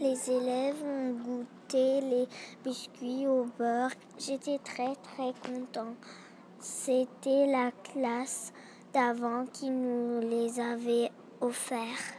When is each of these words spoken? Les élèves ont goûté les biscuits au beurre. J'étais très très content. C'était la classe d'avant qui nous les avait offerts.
Les 0.00 0.30
élèves 0.30 0.84
ont 0.84 1.10
goûté 1.10 2.00
les 2.00 2.28
biscuits 2.64 3.26
au 3.26 3.46
beurre. 3.58 3.90
J'étais 4.16 4.58
très 4.58 4.94
très 4.94 5.32
content. 5.44 5.96
C'était 6.60 7.46
la 7.48 7.72
classe 7.72 8.52
d'avant 8.92 9.44
qui 9.52 9.70
nous 9.70 10.20
les 10.20 10.60
avait 10.60 11.10
offerts. 11.40 12.14